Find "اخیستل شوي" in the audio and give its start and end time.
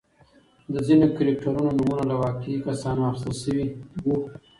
3.11-3.65